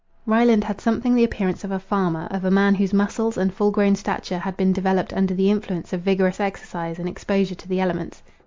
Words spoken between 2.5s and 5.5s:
whose muscles and full grown stature had been developed under